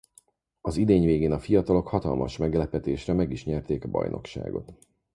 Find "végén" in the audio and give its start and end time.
1.05-1.31